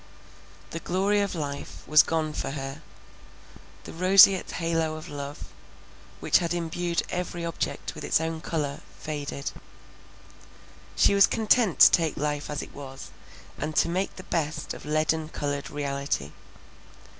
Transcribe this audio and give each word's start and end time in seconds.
The 0.71 0.79
glory 0.79 1.21
of 1.21 1.35
life 1.35 1.83
was 1.87 2.01
gone 2.01 2.33
for 2.33 2.49
her; 2.49 2.81
the 3.83 3.93
roseate 3.93 4.49
halo 4.53 4.95
of 4.95 5.09
love, 5.09 5.49
which 6.19 6.39
had 6.39 6.55
imbued 6.55 7.03
every 7.11 7.45
object 7.45 7.93
with 7.93 8.03
its 8.03 8.19
own 8.19 8.41
colour, 8.41 8.81
faded;—she 8.97 9.53
was 11.13 11.27
content 11.27 11.77
to 11.81 11.91
take 11.91 12.17
life 12.17 12.49
as 12.49 12.63
it 12.63 12.73
was, 12.73 13.11
and 13.59 13.75
to 13.75 13.89
make 13.89 14.15
the 14.15 14.23
best 14.23 14.73
of 14.73 14.85
leaden 14.85 15.29
coloured 15.29 15.69
reality. 15.69 16.31